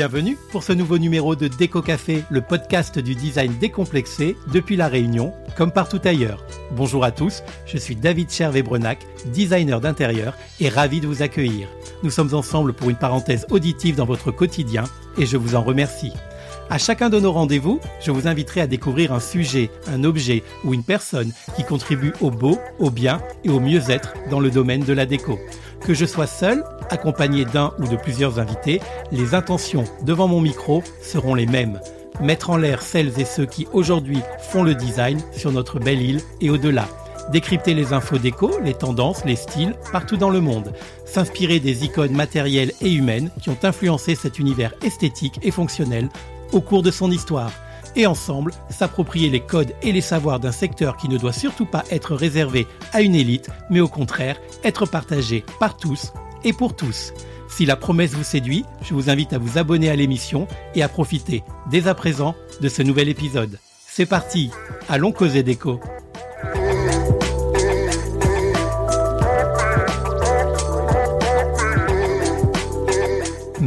[0.00, 4.88] Bienvenue pour ce nouveau numéro de Déco Café, le podcast du design décomplexé depuis La
[4.88, 6.42] Réunion, comme partout ailleurs.
[6.70, 11.68] Bonjour à tous, je suis David Chervé-Brenac, designer d'intérieur et ravi de vous accueillir.
[12.02, 14.84] Nous sommes ensemble pour une parenthèse auditive dans votre quotidien
[15.18, 16.14] et je vous en remercie.
[16.70, 20.72] À chacun de nos rendez-vous, je vous inviterai à découvrir un sujet, un objet ou
[20.72, 24.94] une personne qui contribue au beau, au bien et au mieux-être dans le domaine de
[24.94, 25.38] la déco.
[25.84, 28.80] Que je sois seul, accompagné d'un ou de plusieurs invités,
[29.12, 31.80] les intentions devant mon micro seront les mêmes.
[32.20, 34.20] Mettre en l'air celles et ceux qui aujourd'hui
[34.50, 36.86] font le design sur notre belle île et au-delà.
[37.32, 40.72] Décrypter les infos déco, les tendances, les styles partout dans le monde.
[41.06, 46.08] S'inspirer des icônes matérielles et humaines qui ont influencé cet univers esthétique et fonctionnel
[46.52, 47.52] au cours de son histoire
[47.96, 51.84] et ensemble s'approprier les codes et les savoirs d'un secteur qui ne doit surtout pas
[51.90, 56.12] être réservé à une élite, mais au contraire être partagé par tous
[56.44, 57.12] et pour tous.
[57.48, 60.88] Si la promesse vous séduit, je vous invite à vous abonner à l'émission et à
[60.88, 63.58] profiter dès à présent de ce nouvel épisode.
[63.86, 64.50] C'est parti,
[64.88, 65.80] allons causer déco.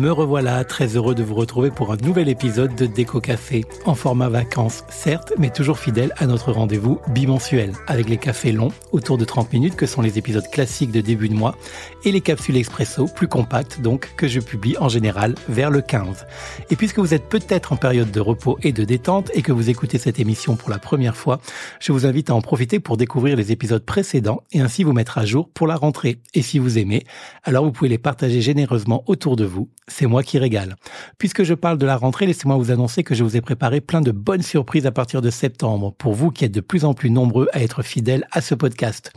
[0.04, 3.96] Me revoilà, très heureux de vous retrouver pour un nouvel épisode de Déco Café, en
[3.96, 9.18] format vacances, certes, mais toujours fidèle à notre rendez-vous bimensuel, avec les cafés longs, autour
[9.18, 11.56] de 30 minutes, que sont les épisodes classiques de début de mois,
[12.04, 16.26] et les capsules expresso, plus compactes, donc, que je publie en général vers le 15.
[16.70, 19.70] Et puisque vous êtes peut-être en période de repos et de détente, et que vous
[19.70, 21.40] écoutez cette émission pour la première fois,
[21.80, 25.18] je vous invite à en profiter pour découvrir les épisodes précédents, et ainsi vous mettre
[25.18, 26.20] à jour pour la rentrée.
[26.34, 27.06] Et si vous aimez,
[27.46, 30.76] alors vous pouvez les partager généreusement autour de vous c'est moi qui régale.
[31.18, 34.02] Puisque je parle de la rentrée, laissez-moi vous annoncer que je vous ai préparé plein
[34.02, 37.12] de bonnes surprises à partir de septembre, pour vous qui êtes de plus en plus
[37.12, 39.12] nombreux à être fidèles à ce podcast.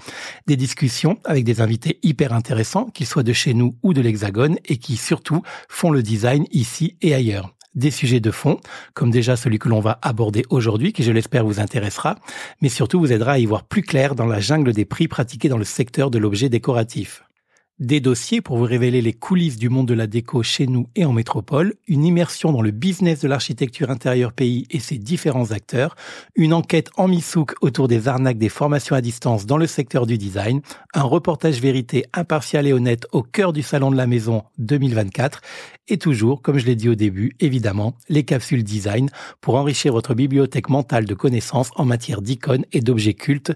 [0.47, 4.59] Des discussions avec des invités hyper intéressants, qu'ils soient de chez nous ou de l'Hexagone,
[4.67, 8.59] et qui surtout font le design ici et ailleurs des sujets de fond,
[8.95, 12.17] comme déjà celui que l'on va aborder aujourd'hui, qui je l'espère vous intéressera,
[12.63, 15.51] mais surtout vous aidera à y voir plus clair dans la jungle des prix pratiqués
[15.51, 17.23] dans le secteur de l'objet décoratif.
[17.79, 21.05] Des dossiers pour vous révéler les coulisses du monde de la déco chez nous et
[21.05, 25.95] en métropole, une immersion dans le business de l'architecture intérieure pays et ses différents acteurs,
[26.37, 30.17] une enquête en misouk autour des arnaques des formations à distance dans le secteur du
[30.17, 30.63] design,
[30.95, 35.43] un reportage vérité impartial et honnête au cœur du salon de la maison 2024
[35.89, 39.09] et toujours, comme je l'ai dit au début, évidemment, les capsules design
[39.41, 43.53] pour enrichir votre bibliothèque mentale de connaissances en matière d'icônes et d'objets cultes,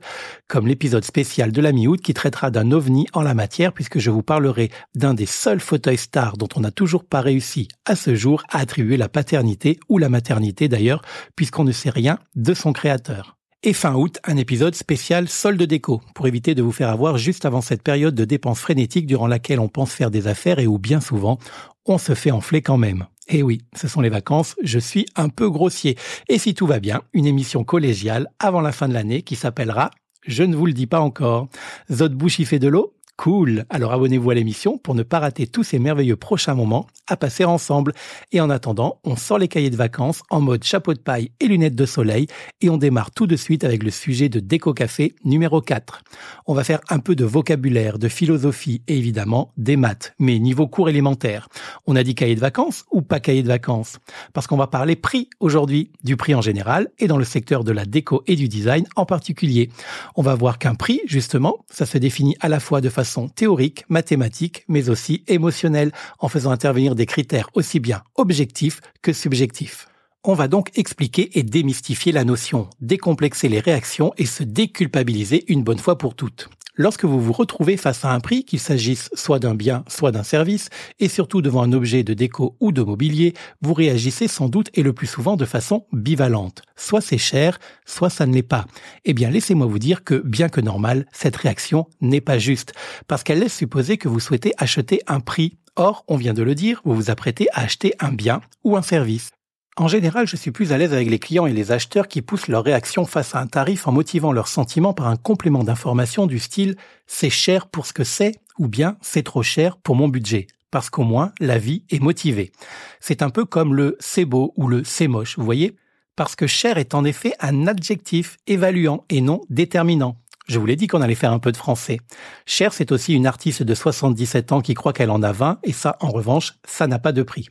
[0.47, 4.10] comme l'épisode spécial de la mi-août qui traitera d'un ovni en la matière puisque je
[4.11, 8.15] vous parlerai d'un des seuls fauteuils stars dont on n'a toujours pas réussi à ce
[8.15, 11.03] jour à attribuer la paternité ou la maternité d'ailleurs,
[11.37, 13.37] puisqu'on ne sait rien de son créateur.
[13.63, 17.45] Et fin août, un épisode spécial solde déco, pour éviter de vous faire avoir juste
[17.45, 20.79] avant cette période de dépenses frénétiques durant laquelle on pense faire des affaires et où
[20.79, 21.39] bien souvent,
[21.85, 23.07] on se fait enfler quand même.
[23.29, 25.99] Et oui, ce sont les vacances, je suis un peu grossier.
[26.29, 29.91] Et si tout va bien, une émission collégiale avant la fin de l'année qui s'appellera
[30.27, 31.49] je ne vous le dis pas encore.
[31.91, 33.67] Zod bouche y fait de l'eau Cool.
[33.69, 37.45] Alors abonnez-vous à l'émission pour ne pas rater tous ces merveilleux prochains moments à passer
[37.45, 37.93] ensemble.
[38.33, 41.47] Et en attendant, on sort les cahiers de vacances en mode chapeau de paille et
[41.47, 42.29] lunettes de soleil
[42.63, 46.03] et on démarre tout de suite avec le sujet de Déco Café numéro 4.
[46.47, 50.67] On va faire un peu de vocabulaire, de philosophie et évidemment des maths, mais niveau
[50.67, 51.51] cours élémentaire.
[51.87, 53.99] On a dit cahier de vacances ou pas cahier de vacances?
[54.33, 57.73] Parce qu'on va parler prix aujourd'hui, du prix en général et dans le secteur de
[57.73, 59.69] la déco et du design en particulier.
[60.17, 63.85] On va voir qu'un prix, justement, ça se définit à la fois de façon théorique,
[63.89, 69.89] mathématique, mais aussi émotionnelle, en faisant intervenir des critères aussi bien objectifs que subjectifs.
[70.23, 75.63] On va donc expliquer et démystifier la notion, décomplexer les réactions et se déculpabiliser une
[75.63, 76.51] bonne fois pour toutes.
[76.77, 80.23] Lorsque vous vous retrouvez face à un prix, qu'il s'agisse soit d'un bien, soit d'un
[80.23, 84.71] service, et surtout devant un objet de déco ou de mobilier, vous réagissez sans doute
[84.75, 86.63] et le plus souvent de façon bivalente.
[86.77, 88.67] Soit c'est cher, soit ça ne l'est pas.
[89.05, 92.73] Eh bien, laissez-moi vous dire que, bien que normal, cette réaction n'est pas juste,
[93.09, 95.59] parce qu'elle laisse supposer que vous souhaitez acheter un prix.
[95.77, 98.83] Or, on vient de le dire, vous vous apprêtez à acheter un bien ou un
[98.83, 99.31] service.
[99.77, 102.49] En général, je suis plus à l'aise avec les clients et les acheteurs qui poussent
[102.49, 106.39] leur réaction face à un tarif en motivant leurs sentiments par un complément d'information du
[106.39, 106.77] style
[107.07, 110.49] c'est cher pour ce que c'est ou bien c'est trop cher pour mon budget.
[110.71, 112.53] Parce qu'au moins, la vie est motivée.
[113.01, 115.77] C'est un peu comme le c'est beau ou le c'est moche, vous voyez?
[116.15, 120.17] Parce que cher est en effet un adjectif évaluant et non déterminant.
[120.47, 122.01] Je vous l'ai dit qu'on allait faire un peu de français.
[122.45, 125.73] Cher, c'est aussi une artiste de 77 ans qui croit qu'elle en a 20 et
[125.73, 127.49] ça, en revanche, ça n'a pas de prix.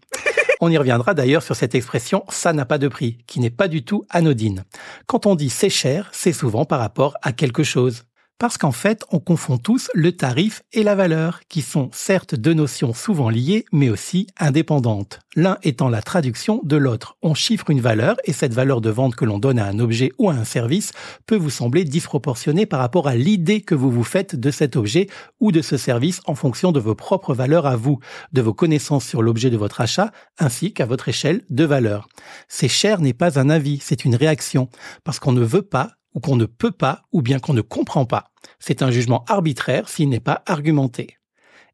[0.62, 3.68] On y reviendra d'ailleurs sur cette expression ça n'a pas de prix, qui n'est pas
[3.68, 4.66] du tout anodine.
[5.08, 8.04] Quand on dit c'est cher, c'est souvent par rapport à quelque chose.
[8.40, 12.54] Parce qu'en fait, on confond tous le tarif et la valeur, qui sont certes deux
[12.54, 15.20] notions souvent liées, mais aussi indépendantes.
[15.36, 17.18] L'un étant la traduction de l'autre.
[17.22, 20.14] On chiffre une valeur et cette valeur de vente que l'on donne à un objet
[20.18, 20.94] ou à un service
[21.26, 25.08] peut vous sembler disproportionnée par rapport à l'idée que vous vous faites de cet objet
[25.42, 28.00] ou de ce service en fonction de vos propres valeurs à vous,
[28.32, 32.08] de vos connaissances sur l'objet de votre achat, ainsi qu'à votre échelle de valeur.
[32.48, 34.70] C'est cher n'est pas un avis, c'est une réaction,
[35.04, 38.06] parce qu'on ne veut pas ou qu'on ne peut pas, ou bien qu'on ne comprend
[38.06, 38.32] pas.
[38.60, 41.20] C'est un jugement arbitraire s'il n'est pas argumenté.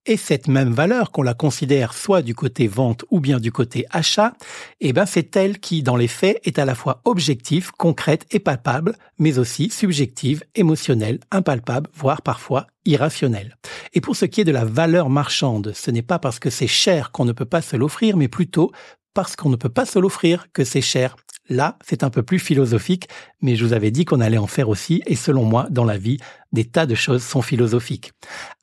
[0.07, 3.87] Et cette même valeur, qu'on la considère soit du côté vente ou bien du côté
[3.89, 4.33] achat,
[4.79, 8.37] eh ben c'est elle qui, dans les faits, est à la fois objective, concrète et
[8.37, 13.57] palpable, mais aussi subjective, émotionnelle, impalpable, voire parfois irrationnelle.
[13.93, 16.67] Et pour ce qui est de la valeur marchande, ce n'est pas parce que c'est
[16.67, 18.71] cher qu'on ne peut pas se l'offrir, mais plutôt
[19.15, 21.15] parce qu'on ne peut pas se l'offrir que c'est cher.
[21.47, 23.07] Là, c'est un peu plus philosophique,
[23.41, 25.97] mais je vous avais dit qu'on allait en faire aussi, et selon moi, dans la
[25.97, 26.17] vie,
[26.51, 28.13] des tas de choses sont philosophiques.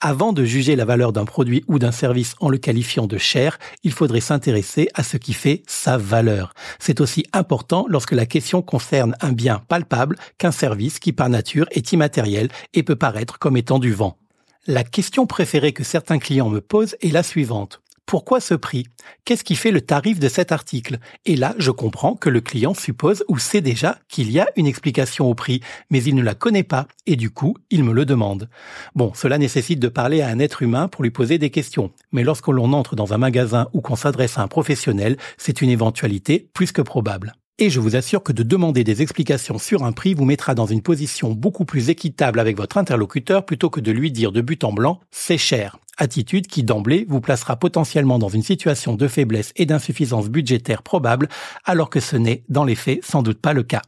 [0.00, 3.58] Avant de juger la valeur d'un produit ou d'un service en le qualifiant de cher,
[3.84, 6.54] il faudrait s'intéresser à ce qui fait sa valeur.
[6.80, 11.66] C'est aussi important lorsque la question concerne un bien palpable qu'un service qui par nature
[11.70, 14.18] est immatériel et peut paraître comme étant du vent.
[14.66, 17.81] La question préférée que certains clients me posent est la suivante.
[18.06, 18.86] Pourquoi ce prix?
[19.24, 20.98] Qu'est-ce qui fait le tarif de cet article?
[21.24, 24.66] Et là, je comprends que le client suppose ou sait déjà qu'il y a une
[24.66, 25.60] explication au prix,
[25.90, 28.50] mais il ne la connaît pas, et du coup, il me le demande.
[28.94, 32.24] Bon, cela nécessite de parler à un être humain pour lui poser des questions, mais
[32.24, 36.50] lorsque l'on entre dans un magasin ou qu'on s'adresse à un professionnel, c'est une éventualité
[36.52, 37.34] plus que probable.
[37.58, 40.66] Et je vous assure que de demander des explications sur un prix vous mettra dans
[40.66, 44.64] une position beaucoup plus équitable avec votre interlocuteur plutôt que de lui dire de but
[44.64, 49.52] en blanc c'est cher attitude qui d'emblée vous placera potentiellement dans une situation de faiblesse
[49.56, 51.28] et d'insuffisance budgétaire probable,
[51.64, 53.82] alors que ce n'est, dans les faits, sans doute pas le cas.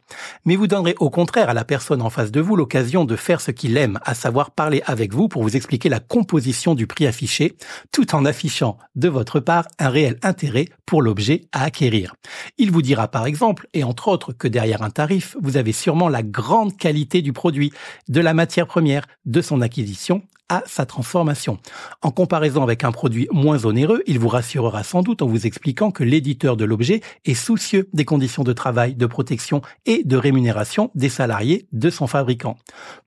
[0.44, 3.40] Mais vous donnerez au contraire à la personne en face de vous l'occasion de faire
[3.40, 7.06] ce qu'il aime, à savoir parler avec vous pour vous expliquer la composition du prix
[7.06, 7.56] affiché,
[7.92, 12.14] tout en affichant de votre part un réel intérêt pour l'objet à acquérir.
[12.58, 16.08] Il vous dira par exemple, et entre autres, que derrière un tarif, vous avez sûrement
[16.08, 17.72] la grande qualité du produit,
[18.08, 21.58] de la matière première, de son acquisition à sa transformation.
[22.02, 25.90] En comparaison avec un produit moins onéreux, il vous rassurera sans doute en vous expliquant
[25.90, 30.90] que l'éditeur de l'objet est soucieux des conditions de travail, de protection et de rémunération
[30.94, 32.56] des salariés de son fabricant.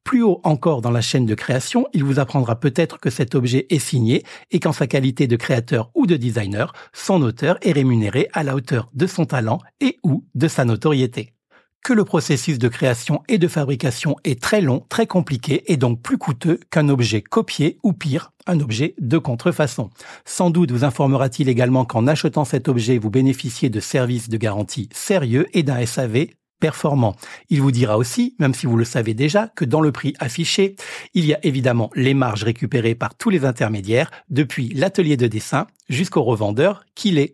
[0.04, 3.68] Plus haut encore dans la chaîne de création, il vous apprendra peut-être que cet objet
[3.70, 8.30] est signé et qu'en sa qualité de créateur ou de designer, son auteur est rémunéré
[8.34, 11.37] à la hauteur de son talent et ou de sa notoriété
[11.84, 16.02] que le processus de création et de fabrication est très long, très compliqué et donc
[16.02, 19.90] plus coûteux qu'un objet copié ou pire, un objet de contrefaçon.
[20.26, 24.90] Sans doute vous informera-t-il également qu'en achetant cet objet, vous bénéficiez de services de garantie
[24.92, 26.28] sérieux et d'un SAV
[26.60, 27.16] performant.
[27.50, 30.76] Il vous dira aussi, même si vous le savez déjà, que dans le prix affiché,
[31.14, 35.68] il y a évidemment les marges récupérées par tous les intermédiaires, depuis l'atelier de dessin
[35.90, 37.34] jusqu'au revendeur qu'il est.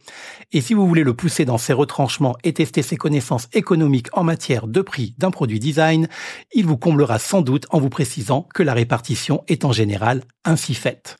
[0.51, 4.23] Et si vous voulez le pousser dans ses retranchements et tester ses connaissances économiques en
[4.23, 6.07] matière de prix d'un produit design,
[6.53, 10.75] il vous comblera sans doute en vous précisant que la répartition est en général ainsi
[10.75, 11.17] faite.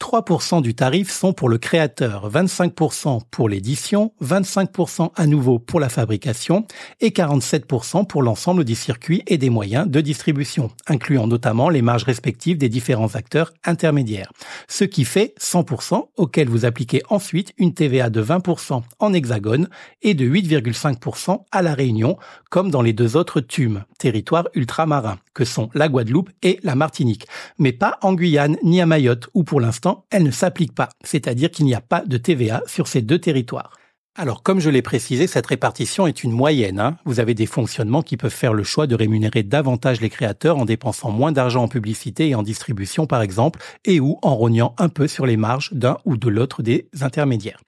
[0.00, 5.90] 3% du tarif sont pour le créateur, 25% pour l'édition, 25% à nouveau pour la
[5.90, 6.66] fabrication
[7.00, 12.04] et 47% pour l'ensemble du circuit et des moyens de distribution, incluant notamment les marges
[12.04, 14.32] respectives des différents acteurs intermédiaires.
[14.68, 19.68] Ce qui fait 100% auquel vous appliquez ensuite une TVA de 20% en hexagone
[20.02, 22.16] et de 8,5% à la Réunion,
[22.48, 27.26] comme dans les deux autres TUM, territoires ultramarins, que sont la Guadeloupe et la Martinique,
[27.58, 31.50] mais pas en Guyane ni à Mayotte, où pour l'instant elle ne s'applique pas, c'est-à-dire
[31.50, 33.72] qu'il n'y a pas de TVA sur ces deux territoires.
[34.16, 36.80] Alors, comme je l'ai précisé, cette répartition est une moyenne.
[36.80, 36.98] Hein.
[37.04, 40.64] Vous avez des fonctionnements qui peuvent faire le choix de rémunérer davantage les créateurs en
[40.64, 44.88] dépensant moins d'argent en publicité et en distribution, par exemple, et ou en rognant un
[44.88, 47.60] peu sur les marges d'un ou de l'autre des intermédiaires.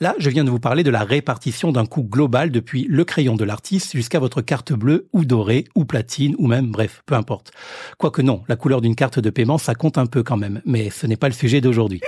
[0.00, 3.36] Là, je viens de vous parler de la répartition d'un coût global depuis le crayon
[3.36, 7.52] de l'artiste jusqu'à votre carte bleue ou dorée ou platine ou même, bref, peu importe.
[7.98, 10.90] Quoique non, la couleur d'une carte de paiement, ça compte un peu quand même, mais
[10.90, 12.00] ce n'est pas le sujet d'aujourd'hui.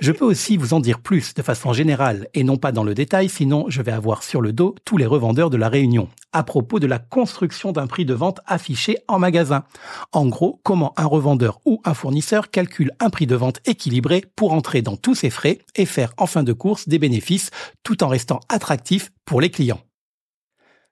[0.00, 2.94] Je peux aussi vous en dire plus de façon générale et non pas dans le
[2.94, 6.42] détail, sinon je vais avoir sur le dos tous les revendeurs de la Réunion à
[6.42, 9.64] propos de la construction d'un prix de vente affiché en magasin.
[10.12, 14.52] En gros, comment un revendeur ou un fournisseur calcule un prix de vente équilibré pour
[14.52, 17.50] entrer dans tous ses frais et faire en fin de course des bénéfices
[17.82, 19.80] tout en restant attractif pour les clients.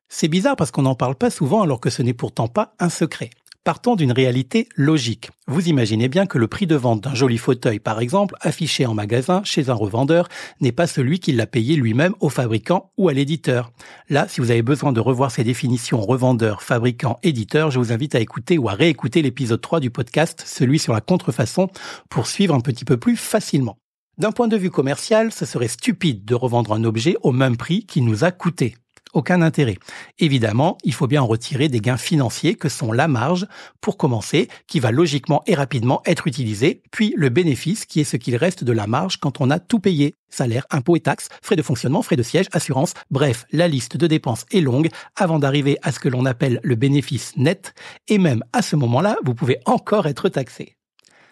[0.08, 2.90] C'est bizarre parce qu'on n'en parle pas souvent alors que ce n'est pourtant pas un
[2.90, 3.30] secret.
[3.70, 5.30] Partons d'une réalité logique.
[5.46, 8.94] Vous imaginez bien que le prix de vente d'un joli fauteuil, par exemple, affiché en
[8.94, 10.28] magasin chez un revendeur,
[10.60, 13.70] n'est pas celui qui l'a payé lui-même au fabricant ou à l'éditeur.
[14.08, 18.16] Là, si vous avez besoin de revoir ces définitions revendeur, fabricant, éditeur, je vous invite
[18.16, 21.68] à écouter ou à réécouter l'épisode 3 du podcast, celui sur la contrefaçon,
[22.08, 23.78] pour suivre un petit peu plus facilement.
[24.18, 27.86] D'un point de vue commercial, ce serait stupide de revendre un objet au même prix
[27.86, 28.74] qu'il nous a coûté
[29.12, 29.76] aucun intérêt.
[30.18, 33.46] Évidemment, il faut bien en retirer des gains financiers que sont la marge,
[33.80, 38.16] pour commencer, qui va logiquement et rapidement être utilisée, puis le bénéfice, qui est ce
[38.16, 40.14] qu'il reste de la marge quand on a tout payé.
[40.28, 44.06] Salaire, impôts et taxes, frais de fonctionnement, frais de siège, assurance, bref, la liste de
[44.06, 47.74] dépenses est longue avant d'arriver à ce que l'on appelle le bénéfice net,
[48.08, 50.76] et même à ce moment-là, vous pouvez encore être taxé.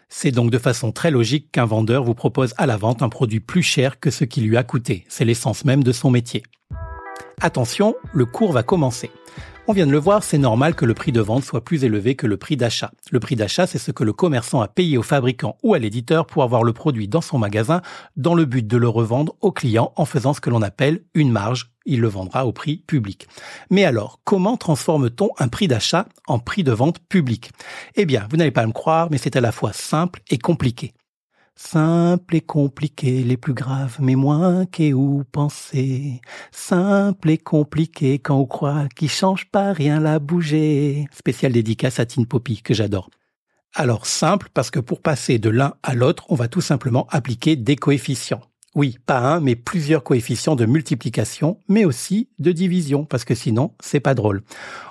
[0.09, 3.41] C'est donc de façon très logique qu'un vendeur vous propose à la vente un produit
[3.41, 5.05] plus cher que ce qui lui a coûté.
[5.09, 6.43] C'est l'essence même de son métier.
[7.41, 9.13] Attention, le cours va commencer.
[9.69, 12.17] On vient de le voir, c'est normal que le prix de vente soit plus élevé
[12.17, 12.91] que le prix d'achat.
[13.13, 16.27] Le prix d'achat, c'est ce que le commerçant a payé au fabricant ou à l'éditeur
[16.27, 17.81] pour avoir le produit dans son magasin
[18.17, 21.31] dans le but de le revendre au client en faisant ce que l'on appelle une
[21.31, 21.71] marge.
[21.87, 23.29] Il le vendra au prix public.
[23.71, 27.53] Mais alors, comment transforme-t-on un prix d'achat en prix de vente public?
[27.95, 30.93] Eh bien, vous n'allez pas me croire, mais c'est à la fois simple et compliqué.
[31.61, 36.21] Simple et compliqué, les plus graves, mais moins qu'est où penser.
[36.53, 41.09] Simple et compliqué quand on croit qu'il change pas rien la bouger.
[41.13, 43.11] Spécial dédicace à Tin Poppy, que j'adore.
[43.75, 47.57] Alors simple parce que pour passer de l'un à l'autre, on va tout simplement appliquer
[47.57, 48.43] des coefficients.
[48.77, 53.75] Oui, pas un, mais plusieurs coefficients de multiplication, mais aussi de division, parce que sinon,
[53.81, 54.45] c'est pas drôle.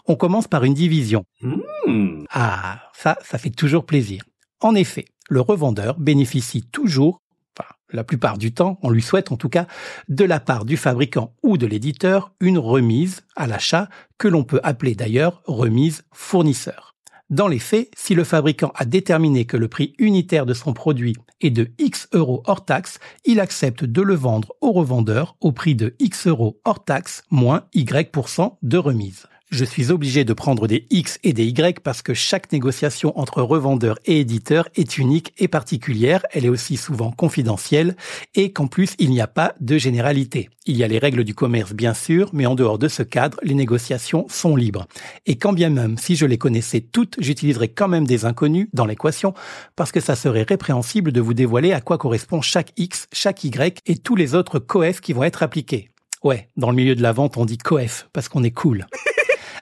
[0.05, 1.23] On commence par une division.
[1.41, 2.25] Mmh.
[2.29, 4.25] Ah, ça, ça fait toujours plaisir.
[4.59, 7.21] En effet, le revendeur bénéficie toujours,
[7.57, 9.67] enfin, la plupart du temps, on lui souhaite en tout cas,
[10.09, 14.61] de la part du fabricant ou de l'éditeur, une remise à l'achat que l'on peut
[14.63, 16.95] appeler d'ailleurs remise fournisseur.
[17.29, 21.17] Dans les faits, si le fabricant a déterminé que le prix unitaire de son produit
[21.41, 25.75] est de X euros hors taxe, il accepte de le vendre au revendeur au prix
[25.75, 29.27] de X euros hors taxe moins Y% de remise.
[29.49, 33.41] Je suis obligé de prendre des X et des Y parce que chaque négociation entre
[33.41, 37.95] revendeur et éditeur est unique et particulière, elle est aussi souvent confidentielle
[38.35, 40.49] et qu'en plus il n'y a pas de généralité.
[40.65, 43.39] Il y a les règles du commerce bien sûr, mais en dehors de ce cadre,
[43.41, 44.85] les négociations sont libres.
[45.25, 48.85] Et quand bien même si je les connaissais toutes, j'utiliserais quand même des inconnus dans
[48.85, 49.33] l'équation
[49.77, 53.81] parce que ça serait répréhensible de vous dévoiler à quoi correspond chaque X, chaque Y
[53.85, 55.89] et tous les autres coefs qui vont être appliqués.
[56.21, 58.87] Ouais, dans le milieu de la vente, on dit coef parce qu'on est cool.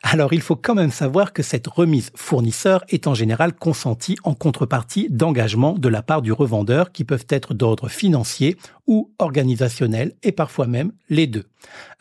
[0.07, 4.35] Alors il faut quand même savoir que cette remise fournisseur est en général consentie en
[4.35, 10.31] contrepartie d'engagements de la part du revendeur qui peuvent être d'ordre financier ou organisationnel et
[10.31, 11.45] parfois même les deux.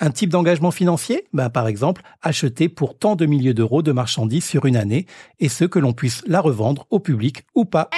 [0.00, 4.44] Un type d'engagement financier, ben, par exemple, acheter pour tant de milliers d'euros de marchandises
[4.44, 5.06] sur une année
[5.40, 7.88] et ce que l'on puisse la revendre au public ou pas.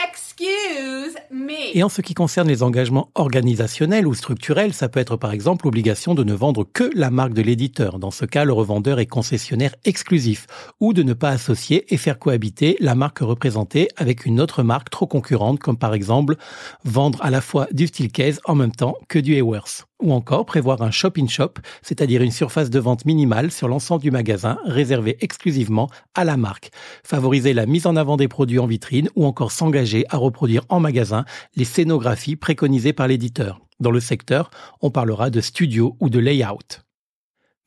[1.75, 5.67] Et en ce qui concerne les engagements organisationnels ou structurels, ça peut être par exemple
[5.67, 7.99] l'obligation de ne vendre que la marque de l'éditeur.
[7.99, 10.47] Dans ce cas, le revendeur est concessionnaire exclusif.
[10.81, 14.91] Ou de ne pas associer et faire cohabiter la marque représentée avec une autre marque
[14.91, 16.37] trop concurrente, comme par exemple
[16.85, 19.87] vendre à la fois du Steelcase en même temps que du Haworth.
[20.03, 24.59] Ou encore prévoir un shop-in-shop, c'est-à-dire une surface de vente minimale sur l'ensemble du magasin
[24.67, 26.71] réservée exclusivement à la marque.
[27.03, 30.81] Favoriser la mise en avant des produits en vitrine ou encore s'engager à reproduire en
[30.81, 31.25] magasin
[31.57, 33.61] les scénographies préconisées par l'éditeur.
[33.81, 34.51] Dans le secteur,
[34.83, 36.83] on parlera de studio ou de layout.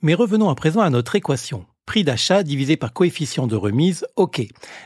[0.02, 1.66] Mais revenons à présent à notre équation.
[1.90, 4.44] Prix d'achat divisé par coefficient de remise, ok.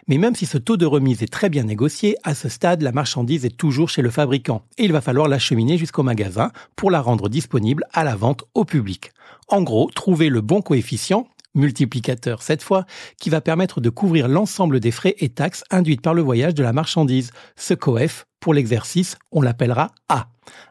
[0.07, 2.93] Mais même si ce taux de remise est très bien négocié, à ce stade, la
[2.93, 7.01] marchandise est toujours chez le fabricant et il va falloir l'acheminer jusqu'au magasin pour la
[7.01, 9.11] rendre disponible à la vente au public.
[9.49, 12.85] En gros, trouver le bon coefficient, multiplicateur cette fois,
[13.19, 16.63] qui va permettre de couvrir l'ensemble des frais et taxes induites par le voyage de
[16.63, 17.31] la marchandise.
[17.57, 20.29] Ce coef, pour l'exercice, on l'appellera A.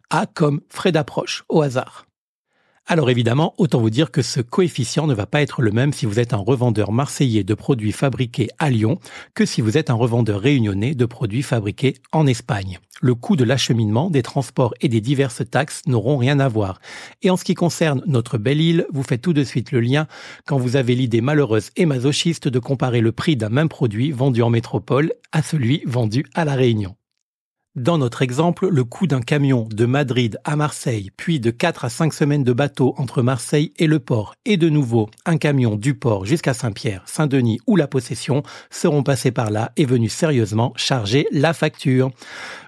[0.09, 2.07] A comme frais d'approche, au hasard.
[2.89, 6.05] Alors évidemment, autant vous dire que ce coefficient ne va pas être le même si
[6.05, 8.99] vous êtes un revendeur marseillais de produits fabriqués à Lyon
[9.35, 12.81] que si vous êtes un revendeur réunionnais de produits fabriqués en Espagne.
[13.01, 16.81] Le coût de l'acheminement, des transports et des diverses taxes n'auront rien à voir.
[17.23, 20.09] Et en ce qui concerne notre belle île, vous faites tout de suite le lien
[20.47, 24.43] quand vous avez l'idée malheureuse et masochiste de comparer le prix d'un même produit vendu
[24.43, 26.97] en métropole à celui vendu à la Réunion.
[27.75, 31.89] Dans notre exemple, le coût d'un camion de Madrid à Marseille, puis de 4 à
[31.89, 35.95] 5 semaines de bateau entre Marseille et le port, et de nouveau un camion du
[35.95, 41.27] port jusqu'à Saint-Pierre, Saint-Denis ou la possession, seront passés par là et venus sérieusement charger
[41.33, 42.11] la facture.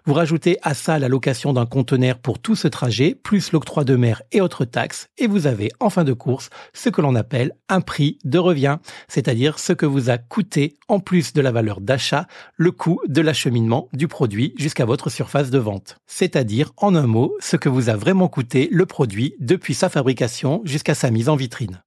[0.06, 3.96] Vous rajoutez à ça la location d'un conteneur pour tout ce trajet, plus l'octroi de
[3.96, 7.52] mer et autres taxes, et vous avez en fin de course ce que l'on appelle
[7.68, 11.82] un prix de revient, c'est-à-dire ce que vous a coûté, en plus de la valeur
[11.82, 15.96] d'achat, le coût de l'acheminement du produit jusqu'à votre surface de vente.
[16.06, 20.60] C'est-à-dire, en un mot, ce que vous a vraiment coûté le produit depuis sa fabrication
[20.64, 21.82] jusqu'à sa mise en vitrine.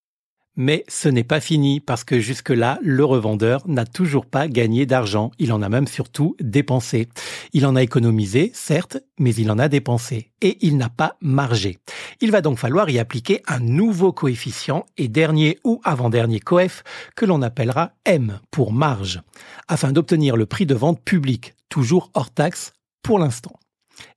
[0.60, 5.30] Mais ce n'est pas fini parce que jusque-là, le revendeur n'a toujours pas gagné d'argent.
[5.38, 7.10] Il en a même surtout dépensé.
[7.54, 10.32] Il en a économisé, certes, mais il en a dépensé.
[10.42, 11.78] Et il n'a pas margé.
[12.22, 16.84] Il va donc falloir y appliquer un nouveau coefficient et dernier ou avant-dernier coef
[17.16, 19.22] que l'on appellera M pour marge,
[19.68, 23.60] afin d'obtenir le prix de vente public, toujours hors taxe, pour l'instant.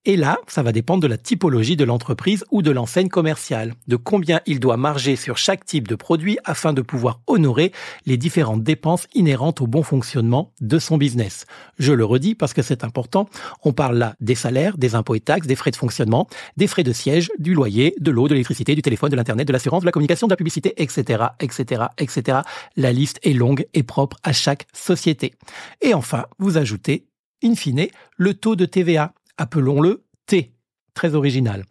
[0.04, 3.96] Et là, ça va dépendre de la typologie de l'entreprise ou de l'enseigne commerciale, de
[3.96, 7.72] combien il doit marger sur chaque type de produit afin de pouvoir honorer
[8.06, 11.46] les différentes dépenses inhérentes au bon fonctionnement de son business.
[11.78, 13.28] Je le redis parce que c'est important,
[13.62, 16.82] on parle là des salaires, des impôts et taxes, des frais de fonctionnement, des frais
[16.82, 19.87] de siège, du loyer, de l'eau, de l'électricité, du téléphone, de l'internet, de l'assurance, de
[19.87, 22.38] la communication, de la publicité, etc., etc., etc.
[22.76, 25.34] La liste est longue et propre à chaque société.
[25.82, 27.09] Et enfin, vous ajoutez
[27.42, 29.14] in fine, le taux de TVA.
[29.37, 30.52] Appelons-le T.
[30.94, 31.64] Très original.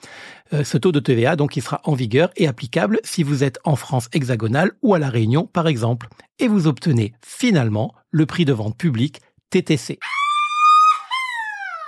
[0.54, 3.60] Euh, ce taux de TVA, donc, il sera en vigueur et applicable si vous êtes
[3.64, 6.08] en France hexagonale ou à La Réunion, par exemple.
[6.40, 10.00] Et vous obtenez finalement le prix de vente public TTC.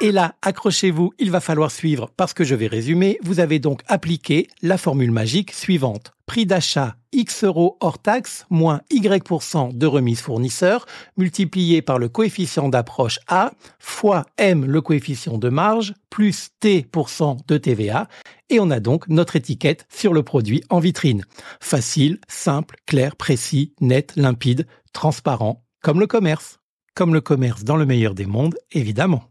[0.03, 3.19] Et là, accrochez-vous, il va falloir suivre parce que je vais résumer.
[3.21, 6.13] Vous avez donc appliqué la formule magique suivante.
[6.25, 12.67] Prix d'achat X euros hors taxe moins Y% de remise fournisseur multiplié par le coefficient
[12.67, 18.07] d'approche A fois M le coefficient de marge plus T% de TVA
[18.49, 21.25] et on a donc notre étiquette sur le produit en vitrine.
[21.59, 26.57] Facile, simple, clair, précis, net, limpide, transparent, comme le commerce.
[26.95, 29.30] Comme le commerce dans le meilleur des mondes, évidemment.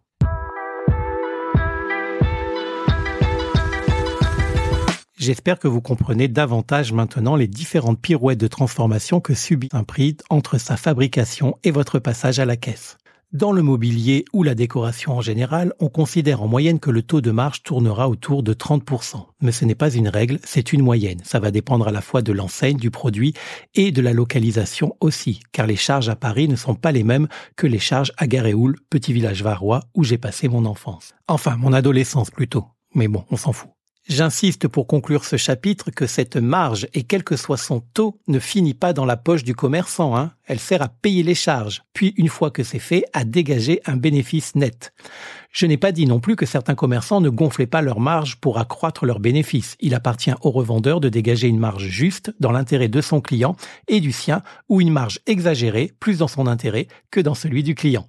[5.20, 10.16] J'espère que vous comprenez davantage maintenant les différentes pirouettes de transformation que subit un prix
[10.30, 12.96] entre sa fabrication et votre passage à la caisse.
[13.34, 17.20] Dans le mobilier ou la décoration en général, on considère en moyenne que le taux
[17.20, 19.26] de marge tournera autour de 30%.
[19.42, 21.20] Mais ce n'est pas une règle, c'est une moyenne.
[21.22, 23.34] Ça va dépendre à la fois de l'enseigne, du produit
[23.74, 27.28] et de la localisation aussi, car les charges à Paris ne sont pas les mêmes
[27.56, 31.12] que les charges à Garéoul, petit village varois où j'ai passé mon enfance.
[31.28, 32.64] Enfin, mon adolescence plutôt.
[32.94, 33.68] Mais bon, on s'en fout.
[34.08, 38.38] J'insiste pour conclure ce chapitre que cette marge, et quel que soit son taux, ne
[38.38, 40.16] finit pas dans la poche du commerçant.
[40.16, 40.32] Hein.
[40.46, 43.96] Elle sert à payer les charges, puis une fois que c'est fait, à dégager un
[43.96, 44.92] bénéfice net.
[45.52, 48.58] Je n'ai pas dit non plus que certains commerçants ne gonflaient pas leur marge pour
[48.58, 49.76] accroître leurs bénéfices.
[49.80, 53.54] Il appartient au revendeur de dégager une marge juste dans l'intérêt de son client
[53.86, 57.74] et du sien, ou une marge exagérée, plus dans son intérêt que dans celui du
[57.74, 58.08] client.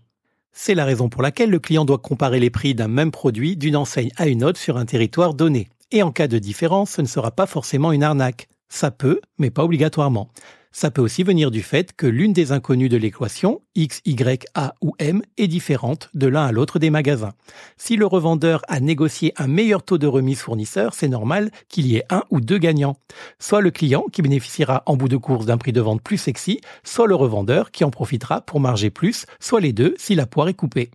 [0.54, 3.76] C'est la raison pour laquelle le client doit comparer les prix d'un même produit d'une
[3.76, 5.68] enseigne à une autre sur un territoire donné.
[5.93, 8.47] Et en cas de différence, ce ne sera pas forcément une arnaque.
[8.69, 10.30] Ça peut, mais pas obligatoirement.
[10.71, 14.73] Ça peut aussi venir du fait que l'une des inconnues de l'équation, X, Y, A
[14.82, 17.34] ou M, est différente de l'un à l'autre des magasins.
[17.75, 21.97] Si le revendeur a négocié un meilleur taux de remise fournisseur, c'est normal qu'il y
[21.97, 22.95] ait un ou deux gagnants.
[23.38, 26.62] Soit le client qui bénéficiera en bout de course d'un prix de vente plus sexy,
[26.86, 30.47] soit le revendeur qui en profitera pour marger plus, soit les deux si la poire
[30.47, 30.89] est coupée.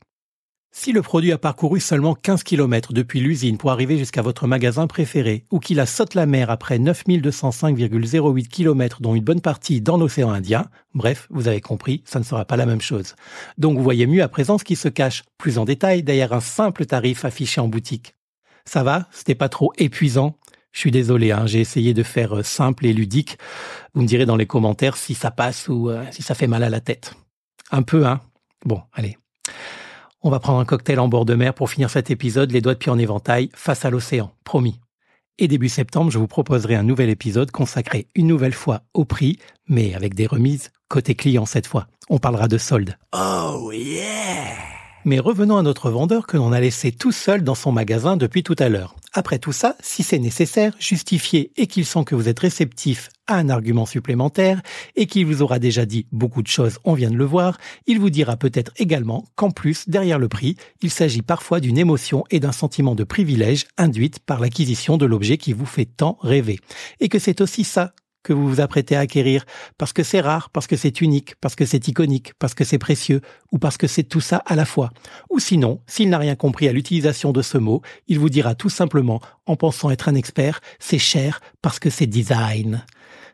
[0.78, 4.86] Si le produit a parcouru seulement 15 km depuis l'usine pour arriver jusqu'à votre magasin
[4.86, 9.96] préféré, ou qu'il a saute la mer après 9205,08 km dont une bonne partie dans
[9.96, 13.16] l'océan Indien, bref, vous avez compris, ça ne sera pas la même chose.
[13.56, 16.40] Donc vous voyez mieux à présent ce qui se cache, plus en détail, derrière un
[16.40, 18.14] simple tarif affiché en boutique.
[18.66, 20.36] Ça va C'était pas trop épuisant
[20.72, 23.38] je suis désolé, hein, j'ai essayé de faire euh, simple et ludique.
[23.94, 26.62] Vous me direz dans les commentaires si ça passe ou euh, si ça fait mal
[26.62, 27.14] à la tête.
[27.70, 28.20] Un peu, hein
[28.66, 29.16] Bon, allez.
[30.26, 32.74] On va prendre un cocktail en bord de mer pour finir cet épisode, les doigts
[32.74, 34.80] de pied en éventail, face à l'océan, promis.
[35.38, 39.38] Et début septembre, je vous proposerai un nouvel épisode consacré une nouvelle fois au prix,
[39.68, 41.86] mais avec des remises côté client cette fois.
[42.10, 42.98] On parlera de soldes.
[43.12, 44.56] Oh yeah
[45.06, 48.42] mais revenons à notre vendeur que l'on a laissé tout seul dans son magasin depuis
[48.42, 48.96] tout à l'heure.
[49.16, 53.36] Après tout ça, si c'est nécessaire, justifié et qu'il sent que vous êtes réceptif à
[53.36, 54.60] un argument supplémentaire
[54.94, 57.98] et qu'il vous aura déjà dit beaucoup de choses, on vient de le voir, il
[57.98, 62.40] vous dira peut-être également qu'en plus, derrière le prix, il s'agit parfois d'une émotion et
[62.40, 66.60] d'un sentiment de privilège induite par l'acquisition de l'objet qui vous fait tant rêver.
[67.00, 67.94] Et que c'est aussi ça
[68.26, 69.46] que vous vous apprêtez à acquérir
[69.78, 72.78] parce que c'est rare, parce que c'est unique, parce que c'est iconique, parce que c'est
[72.78, 73.20] précieux
[73.52, 74.90] ou parce que c'est tout ça à la fois.
[75.30, 78.68] Ou sinon, s'il n'a rien compris à l'utilisation de ce mot, il vous dira tout
[78.68, 82.84] simplement, en pensant être un expert, c'est cher parce que c'est design.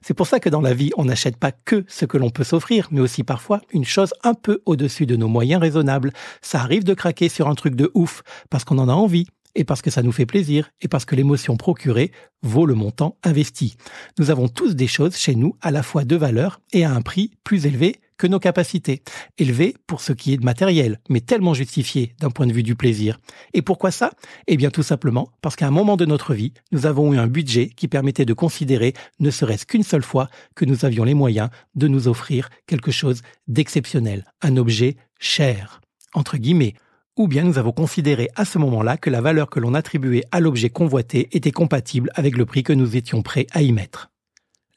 [0.02, 2.44] C'est pour ça que dans la vie, on n'achète pas que ce que l'on peut
[2.44, 6.12] s'offrir, mais aussi parfois une chose un peu au-dessus de nos moyens raisonnables.
[6.42, 9.64] Ça arrive de craquer sur un truc de ouf parce qu'on en a envie, et
[9.64, 12.12] parce que ça nous fait plaisir, et parce que l'émotion procurée
[12.42, 13.76] vaut le montant investi.
[14.18, 17.02] Nous avons tous des choses chez nous à la fois de valeur et à un
[17.02, 19.02] prix plus élevé que nos capacités.
[19.36, 22.76] Élevé pour ce qui est de matériel, mais tellement justifié d'un point de vue du
[22.76, 23.18] plaisir.
[23.52, 24.12] Et pourquoi ça?
[24.46, 27.26] Eh bien tout simplement parce qu'à un moment de notre vie, nous avons eu un
[27.26, 31.50] budget qui permettait de considérer, ne serait-ce qu'une seule fois, que nous avions les moyens
[31.74, 35.80] de nous offrir quelque chose d'exceptionnel, un objet cher.
[36.14, 36.74] Entre guillemets,
[37.16, 40.40] ou bien nous avons considéré à ce moment-là que la valeur que l'on attribuait à
[40.40, 44.10] l'objet convoité était compatible avec le prix que nous étions prêts à y mettre.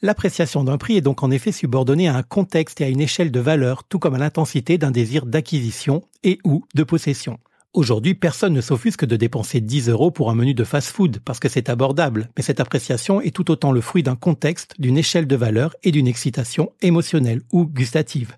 [0.02, 3.32] L'appréciation d'un prix est donc en effet subordonnée à un contexte et à une échelle
[3.32, 7.40] de valeur, tout comme à l'intensité d'un désir d'acquisition et ou de possession.
[7.76, 11.50] Aujourd'hui, personne ne s'offusque de dépenser 10 euros pour un menu de fast-food parce que
[11.50, 15.36] c'est abordable, mais cette appréciation est tout autant le fruit d'un contexte, d'une échelle de
[15.36, 18.38] valeur et d'une excitation émotionnelle ou gustative.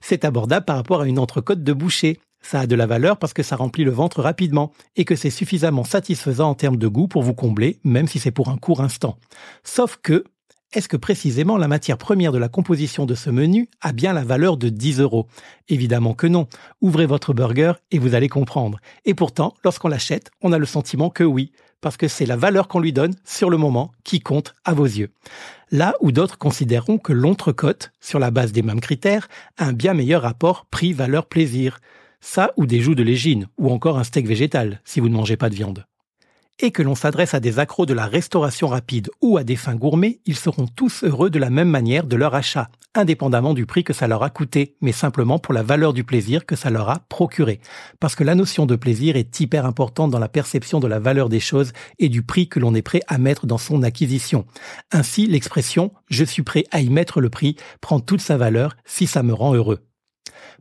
[0.00, 3.32] C'est abordable par rapport à une entrecôte de boucher, ça a de la valeur parce
[3.32, 7.08] que ça remplit le ventre rapidement et que c'est suffisamment satisfaisant en termes de goût
[7.08, 9.18] pour vous combler, même si c'est pour un court instant.
[9.64, 10.24] Sauf que,
[10.72, 14.22] est-ce que précisément la matière première de la composition de ce menu a bien la
[14.22, 15.26] valeur de 10 euros?
[15.68, 16.46] Évidemment que non.
[16.82, 18.78] Ouvrez votre burger et vous allez comprendre.
[19.06, 22.68] Et pourtant, lorsqu'on l'achète, on a le sentiment que oui, parce que c'est la valeur
[22.68, 25.10] qu'on lui donne sur le moment qui compte à vos yeux.
[25.70, 29.94] Là où d'autres considéreront que l'entrecôte, sur la base des mêmes critères, a un bien
[29.94, 31.78] meilleur rapport prix-valeur-plaisir.
[32.20, 35.36] Ça ou des joues de légine, ou encore un steak végétal, si vous ne mangez
[35.36, 35.84] pas de viande.
[36.60, 39.76] Et que l'on s'adresse à des accros de la restauration rapide ou à des fins
[39.76, 43.84] gourmets, ils seront tous heureux de la même manière de leur achat, indépendamment du prix
[43.84, 46.90] que ça leur a coûté, mais simplement pour la valeur du plaisir que ça leur
[46.90, 47.60] a procuré.
[48.00, 51.28] Parce que la notion de plaisir est hyper importante dans la perception de la valeur
[51.28, 54.44] des choses et du prix que l'on est prêt à mettre dans son acquisition.
[54.90, 59.06] Ainsi, l'expression je suis prêt à y mettre le prix prend toute sa valeur si
[59.06, 59.87] ça me rend heureux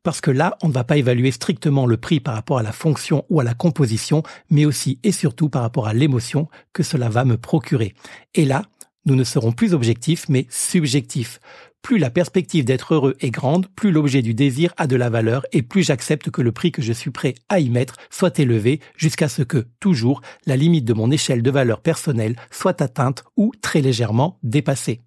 [0.03, 2.71] parce que là, on ne va pas évaluer strictement le prix par rapport à la
[2.71, 7.09] fonction ou à la composition, mais aussi et surtout par rapport à l'émotion que cela
[7.09, 7.93] va me procurer.
[8.35, 8.63] Et là,
[9.05, 11.39] nous ne serons plus objectifs, mais subjectifs.
[11.81, 15.45] Plus la perspective d'être heureux est grande, plus l'objet du désir a de la valeur
[15.53, 18.81] et plus j'accepte que le prix que je suis prêt à y mettre soit élevé
[18.97, 23.53] jusqu'à ce que, toujours, la limite de mon échelle de valeur personnelle soit atteinte ou
[23.61, 24.99] très légèrement dépassée.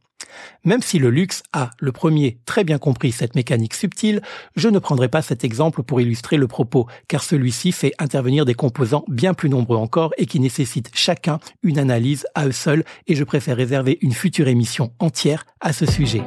[0.65, 4.21] Même si le luxe a, le premier, très bien compris cette mécanique subtile,
[4.57, 8.55] je ne prendrai pas cet exemple pour illustrer le propos, car celui-ci fait intervenir des
[8.55, 13.15] composants bien plus nombreux encore et qui nécessitent chacun une analyse à eux seuls, et
[13.15, 16.23] je préfère réserver une future émission entière à ce sujet.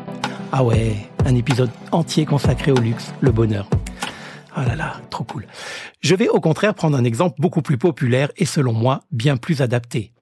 [0.51, 3.69] Ah ouais, un épisode entier consacré au luxe, le bonheur.
[4.56, 5.47] Ah là là, trop cool.
[6.01, 9.62] Je vais au contraire prendre un exemple beaucoup plus populaire et selon moi bien plus
[9.62, 10.13] adapté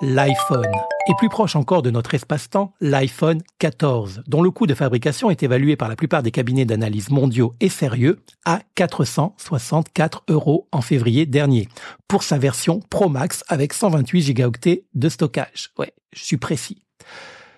[0.00, 0.72] l'iPhone.
[1.10, 5.42] Et plus proche encore de notre espace-temps, l'iPhone 14, dont le coût de fabrication est
[5.42, 11.26] évalué par la plupart des cabinets d'analyse mondiaux et sérieux à 464 euros en février
[11.26, 11.68] dernier,
[12.06, 15.72] pour sa version Pro Max avec 128 gigaoctets de stockage.
[15.76, 16.84] Ouais, je suis précis.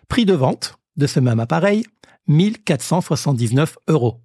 [0.08, 1.84] Prix de vente de ce même appareil,
[2.28, 4.22] 1479 euros.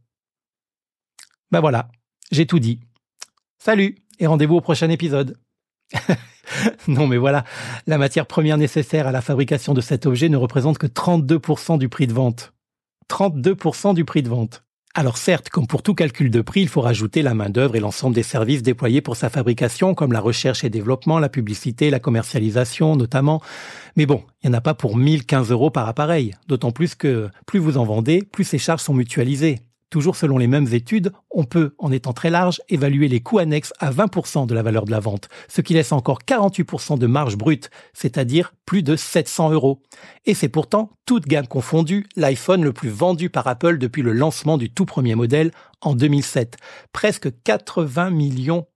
[1.51, 1.89] Ben voilà,
[2.31, 2.79] j'ai tout dit.
[3.59, 5.37] Salut et rendez-vous au prochain épisode.
[6.87, 7.43] non, mais voilà,
[7.85, 11.89] la matière première nécessaire à la fabrication de cet objet ne représente que 32% du
[11.89, 12.53] prix de vente.
[13.09, 14.63] 32% du prix de vente.
[14.97, 18.15] Alors certes, comme pour tout calcul de prix, il faut rajouter la main-d'œuvre et l'ensemble
[18.15, 22.95] des services déployés pour sa fabrication, comme la recherche et développement, la publicité, la commercialisation
[22.95, 23.39] notamment.
[23.95, 26.33] Mais bon, il n'y en a pas pour 1015 euros par appareil.
[26.47, 29.59] D'autant plus que plus vous en vendez, plus ces charges sont mutualisées.
[29.89, 33.73] Toujours selon les mêmes études, on peut, en étant très large, évaluer les coûts annexes
[33.79, 37.37] à 20% de la valeur de la vente, ce qui laisse encore 48% de marge
[37.37, 39.81] brute, c'est-à-dire plus de 700 euros.
[40.25, 44.57] Et c'est pourtant, toute gamme confondue, l'iPhone le plus vendu par Apple depuis le lancement
[44.57, 46.57] du tout premier modèle en 2007.
[46.91, 48.67] Presque 80 millions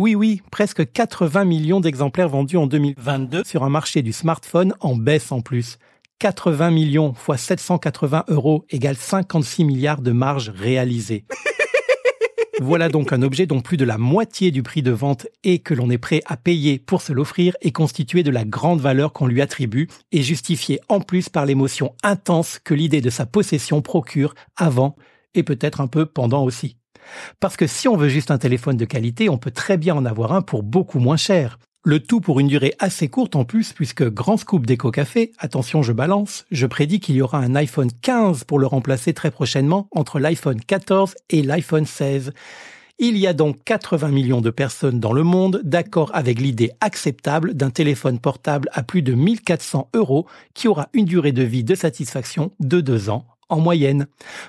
[0.00, 4.96] oui, oui, presque 80 millions d'exemplaires vendus en 2022 sur un marché du smartphone en
[4.96, 5.76] baisse en plus.
[6.20, 11.24] 80 millions fois 780 euros égale 56 milliards de marge réalisée.
[12.62, 15.72] Voilà donc un objet dont plus de la moitié du prix de vente et que
[15.72, 19.26] l'on est prêt à payer pour se l'offrir est constitué de la grande valeur qu'on
[19.26, 24.34] lui attribue et justifié en plus par l'émotion intense que l'idée de sa possession procure
[24.58, 24.96] avant
[25.32, 26.76] et peut-être un peu pendant aussi.
[27.40, 30.04] Parce que si on veut juste un téléphone de qualité, on peut très bien en
[30.04, 31.58] avoir un pour beaucoup moins cher.
[31.82, 35.82] Le tout pour une durée assez courte en plus, puisque grand scoop d'éco café, attention
[35.82, 39.88] je balance, je prédis qu'il y aura un iPhone 15 pour le remplacer très prochainement
[39.90, 42.34] entre l'iPhone 14 et l'iPhone 16.
[42.98, 47.54] Il y a donc 80 millions de personnes dans le monde d'accord avec l'idée acceptable
[47.54, 51.74] d'un téléphone portable à plus de 1400 euros qui aura une durée de vie de
[51.74, 54.06] satisfaction de deux ans en moyenne.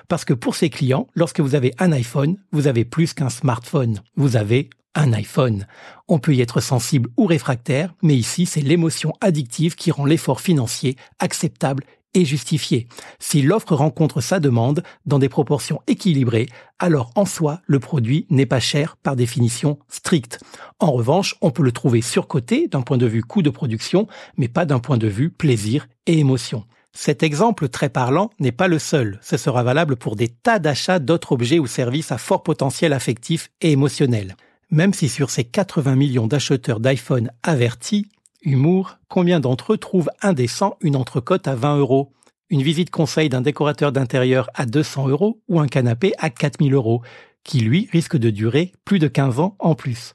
[0.08, 4.00] Parce que pour ces clients, lorsque vous avez un iPhone, vous avez plus qu'un smartphone.
[4.16, 5.66] Vous avez un iPhone.
[6.08, 10.40] On peut y être sensible ou réfractaire, mais ici c'est l'émotion addictive qui rend l'effort
[10.40, 11.84] financier acceptable
[12.14, 12.88] et justifié.
[13.18, 18.46] Si l'offre rencontre sa demande dans des proportions équilibrées, alors en soi, le produit n'est
[18.46, 20.40] pas cher par définition stricte.
[20.78, 24.48] En revanche, on peut le trouver surcoté d'un point de vue coût de production, mais
[24.48, 26.64] pas d'un point de vue plaisir et émotion.
[26.94, 29.18] Cet exemple très parlant n'est pas le seul.
[29.22, 33.50] Ce sera valable pour des tas d'achats d'autres objets ou services à fort potentiel affectif
[33.62, 34.36] et émotionnel.
[34.70, 38.08] Même si sur ces 80 millions d'acheteurs d'iPhone avertis,
[38.42, 42.12] humour, combien d'entre eux trouvent indécent une entrecôte à 20 euros,
[42.50, 47.02] une visite conseil d'un décorateur d'intérieur à 200 euros ou un canapé à 4000 euros?
[47.44, 50.12] Qui lui risque de durer plus de 15 ans en plus.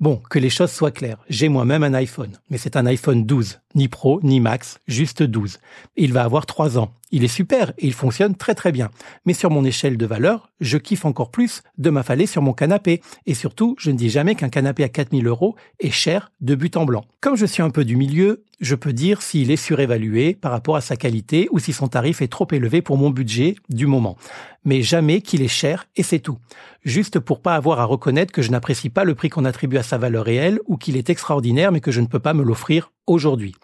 [0.00, 3.60] Bon, que les choses soient claires, j'ai moi-même un iPhone, mais c'est un iPhone 12,
[3.74, 5.58] ni Pro, ni Max, juste 12.
[5.96, 6.92] Il va avoir 3 ans.
[7.10, 8.90] Il est super et il fonctionne très très bien.
[9.26, 13.02] Mais sur mon échelle de valeur, je kiffe encore plus de m'affaler sur mon canapé.
[13.26, 16.76] Et surtout, je ne dis jamais qu'un canapé à 4000 euros est cher de but
[16.76, 17.04] en blanc.
[17.20, 20.76] Comme je suis un peu du milieu, je peux dire s'il est surévalué par rapport
[20.76, 24.16] à sa qualité ou si son tarif est trop élevé pour mon budget du moment.
[24.64, 26.38] Mais jamais qu'il est cher et c'est tout.
[26.84, 29.82] Juste pour pas avoir à reconnaître que je n'apprécie pas le prix qu'on attribue à
[29.82, 32.92] sa valeur réelle ou qu'il est extraordinaire mais que je ne peux pas me l'offrir
[33.08, 33.54] aujourd'hui.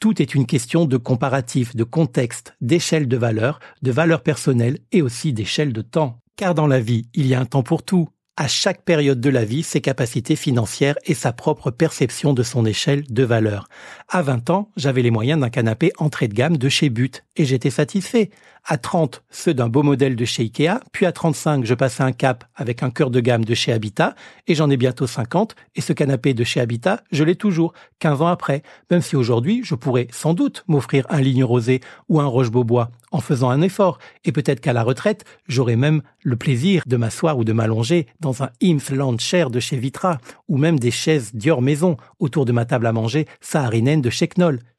[0.00, 5.02] Tout est une question de comparatif, de contexte, d'échelle de valeur, de valeur personnelle et
[5.02, 6.20] aussi d'échelle de temps.
[6.36, 8.08] Car dans la vie, il y a un temps pour tout
[8.38, 12.64] à chaque période de la vie ses capacités financières et sa propre perception de son
[12.64, 13.68] échelle de valeur.
[14.08, 17.44] À 20 ans, j'avais les moyens d'un canapé entrée de gamme de chez But et
[17.44, 18.30] j'étais satisfait.
[18.64, 22.12] À 30, ceux d'un beau modèle de chez Ikea, puis à 35, je passais un
[22.12, 24.14] cap avec un cœur de gamme de chez Habitat
[24.46, 28.22] et j'en ai bientôt 50 et ce canapé de chez Habitat, je l'ai toujours, 15
[28.22, 32.26] ans après, même si aujourd'hui, je pourrais sans doute m'offrir un ligne rosé ou un
[32.26, 33.98] roche-beaubois en faisant un effort.
[34.24, 38.42] Et peut-être qu'à la retraite, j'aurai même le plaisir de m'asseoir ou de m'allonger dans
[38.42, 40.18] un Ims Land Chair de chez Vitra,
[40.48, 44.28] ou même des chaises Dior Maison autour de ma table à manger saharinaine de chez.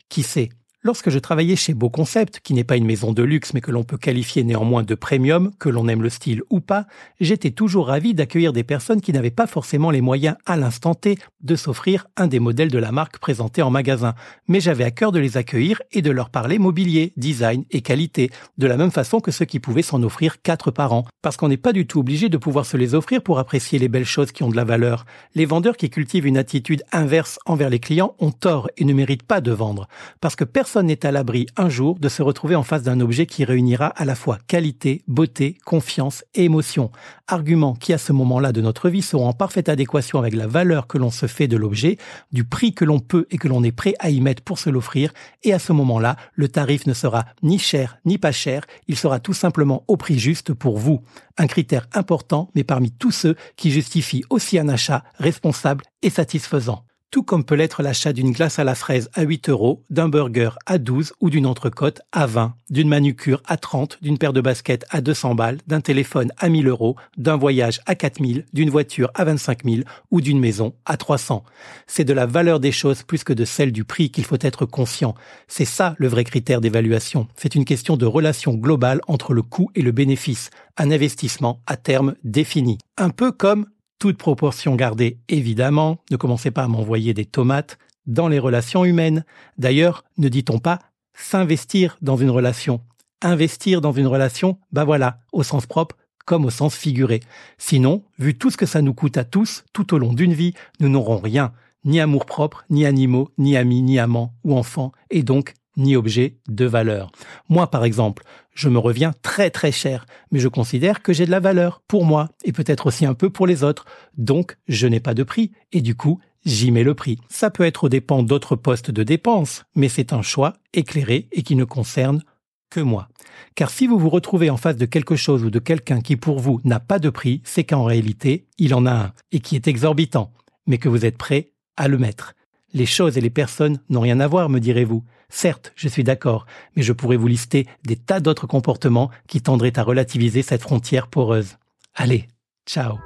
[0.09, 0.49] Qui sait?
[0.81, 3.69] Lorsque je travaillais chez Beau Concept, qui n'est pas une maison de luxe mais que
[3.69, 6.85] l'on peut qualifier néanmoins de premium, que l'on aime le style ou pas,
[7.19, 11.17] j'étais toujours ravi d'accueillir des personnes qui n'avaient pas forcément les moyens à l'instant T
[11.41, 14.15] de s'offrir un des modèles de la marque présenté en magasin.
[14.47, 18.31] Mais j'avais à cœur de les accueillir et de leur parler mobilier, design et qualité,
[18.57, 21.03] de la même façon que ceux qui pouvaient s'en offrir quatre par an.
[21.21, 23.89] Parce qu'on n'est pas du tout obligé de pouvoir se les offrir pour apprécier les
[23.89, 25.05] belles choses qui ont de la valeur.
[25.35, 29.23] Les vendeurs qui cultivent une attitude inverse envers les clients ont tort et ne méritent
[29.23, 29.89] pas de vendre.
[30.21, 33.25] Parce que personne n'est à l'abri un jour de se retrouver en face d'un objet
[33.25, 36.91] qui réunira à la fois qualité, beauté, confiance et émotion.
[37.27, 40.87] Arguments qui à ce moment-là de notre vie seront en parfaite adéquation avec la valeur
[40.87, 41.97] que l'on se fait de l'objet,
[42.31, 44.69] du prix que l'on peut et que l'on est prêt à y mettre pour se
[44.69, 45.11] l'offrir,
[45.43, 49.19] et à ce moment-là, le tarif ne sera ni cher ni pas cher, il sera
[49.19, 51.01] tout simplement au prix juste pour vous.
[51.37, 56.83] Un critère important, mais parmi tous ceux qui justifient aussi un achat responsable et satisfaisant
[57.11, 60.51] tout comme peut l'être l'achat d'une glace à la fraise à 8 euros, d'un burger
[60.65, 64.85] à 12 ou d'une entrecôte à 20, d'une manucure à 30, d'une paire de baskets
[64.89, 69.23] à 200 balles, d'un téléphone à 1000 euros, d'un voyage à 4000, d'une voiture à
[69.23, 69.77] 25 000
[70.11, 71.43] ou d'une maison à 300.
[71.87, 74.65] C'est de la valeur des choses plus que de celle du prix qu'il faut être
[74.65, 75.15] conscient.
[75.47, 77.27] C'est ça le vrai critère d'évaluation.
[77.35, 81.75] C'est une question de relation globale entre le coût et le bénéfice, un investissement à
[81.75, 82.77] terme défini.
[82.97, 83.65] Un peu comme
[83.99, 89.25] toute proportion gardée, évidemment, ne commencez pas à m'envoyer des tomates dans les relations humaines.
[89.57, 90.79] D'ailleurs, ne dit-on pas
[91.13, 92.81] s'investir dans une relation?
[93.21, 97.21] Investir dans une relation, bah voilà, au sens propre comme au sens figuré.
[97.57, 100.53] Sinon, vu tout ce que ça nous coûte à tous, tout au long d'une vie,
[100.79, 101.53] nous n'aurons rien,
[101.85, 106.37] ni amour propre, ni animaux, ni amis, ni amants ou enfants, et donc ni objet
[106.47, 107.11] de valeur.
[107.49, 111.31] Moi, par exemple, je me reviens très très cher, mais je considère que j'ai de
[111.31, 113.85] la valeur pour moi et peut-être aussi un peu pour les autres.
[114.17, 117.19] Donc, je n'ai pas de prix et du coup, j'y mets le prix.
[117.29, 121.43] Ça peut être au dépend d'autres postes de dépenses, mais c'est un choix éclairé et
[121.43, 122.21] qui ne concerne
[122.69, 123.07] que moi.
[123.55, 126.39] Car si vous vous retrouvez en face de quelque chose ou de quelqu'un qui pour
[126.39, 129.67] vous n'a pas de prix, c'est qu'en réalité, il en a un et qui est
[129.67, 130.31] exorbitant,
[130.67, 132.33] mais que vous êtes prêt à le mettre.
[132.73, 135.03] Les choses et les personnes n'ont rien à voir, me direz-vous.
[135.29, 139.77] Certes, je suis d'accord, mais je pourrais vous lister des tas d'autres comportements qui tendraient
[139.77, 141.57] à relativiser cette frontière poreuse.
[141.95, 142.27] Allez,
[142.65, 142.97] ciao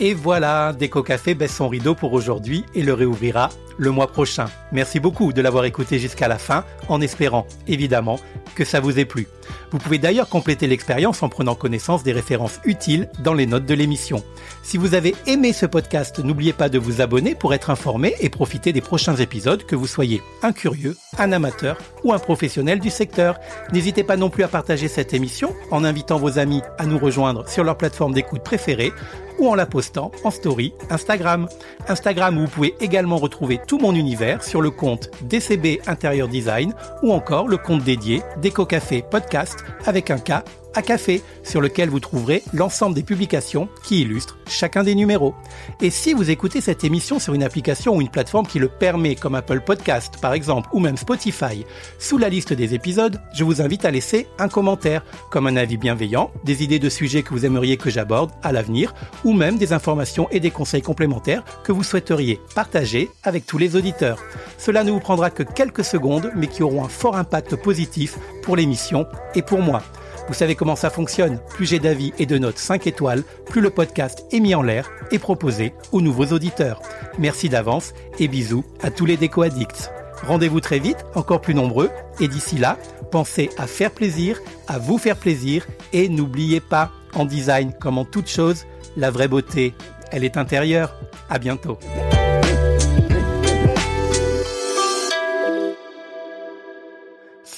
[0.00, 4.46] Et voilà, Déco Café baisse son rideau pour aujourd'hui et le réouvrira le mois prochain.
[4.72, 8.18] Merci beaucoup de l'avoir écouté jusqu'à la fin, en espérant, évidemment,
[8.54, 9.28] que ça vous ait plu.
[9.70, 13.74] Vous pouvez d'ailleurs compléter l'expérience en prenant connaissance des références utiles dans les notes de
[13.74, 14.22] l'émission.
[14.62, 18.28] Si vous avez aimé ce podcast, n'oubliez pas de vous abonner pour être informé et
[18.28, 22.90] profiter des prochains épisodes, que vous soyez un curieux, un amateur ou un professionnel du
[22.90, 23.38] secteur.
[23.72, 27.48] N'hésitez pas non plus à partager cette émission en invitant vos amis à nous rejoindre
[27.48, 28.92] sur leur plateforme d'écoute préférée
[29.38, 31.48] ou en la postant en story Instagram.
[31.88, 36.74] Instagram où vous pouvez également retrouver tout mon univers sur le compte DCB Intérieur Design
[37.02, 40.42] ou encore le compte dédié Déco Café Podcast avec un K
[40.74, 45.34] à café, sur lequel vous trouverez l'ensemble des publications qui illustrent chacun des numéros.
[45.80, 49.14] Et si vous écoutez cette émission sur une application ou une plateforme qui le permet,
[49.14, 51.64] comme Apple Podcast par exemple, ou même Spotify,
[51.98, 55.76] sous la liste des épisodes, je vous invite à laisser un commentaire, comme un avis
[55.76, 59.72] bienveillant, des idées de sujets que vous aimeriez que j'aborde à l'avenir, ou même des
[59.72, 64.18] informations et des conseils complémentaires que vous souhaiteriez partager avec tous les auditeurs.
[64.58, 68.56] Cela ne vous prendra que quelques secondes, mais qui auront un fort impact positif pour
[68.56, 69.82] l'émission et pour moi.
[70.28, 71.40] Vous savez comment ça fonctionne.
[71.54, 74.90] Plus j'ai d'avis et de notes 5 étoiles, plus le podcast est mis en l'air
[75.10, 76.82] et proposé aux nouveaux auditeurs.
[77.18, 79.90] Merci d'avance et bisous à tous les déco-addicts.
[80.26, 82.76] Rendez-vous très vite, encore plus nombreux, et d'ici là,
[83.10, 88.04] pensez à faire plaisir, à vous faire plaisir, et n'oubliez pas, en design comme en
[88.04, 89.74] toute chose, la vraie beauté,
[90.10, 90.94] elle est intérieure.
[91.30, 91.78] À bientôt.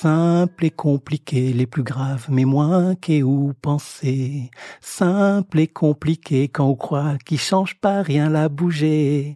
[0.03, 3.21] Simple et compliqué, les plus graves, mais moins qu'est
[3.61, 4.51] penser.
[4.81, 9.29] Simple et compliqué quand on croit qu'il change pas rien la bouger.